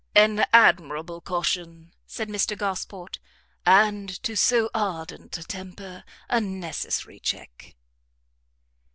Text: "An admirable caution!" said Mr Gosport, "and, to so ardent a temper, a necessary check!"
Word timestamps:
"An 0.15 0.45
admirable 0.51 1.21
caution!" 1.21 1.93
said 2.07 2.27
Mr 2.27 2.57
Gosport, 2.57 3.19
"and, 3.67 4.09
to 4.23 4.35
so 4.35 4.71
ardent 4.73 5.37
a 5.37 5.43
temper, 5.43 6.03
a 6.27 6.41
necessary 6.41 7.19
check!" 7.19 7.75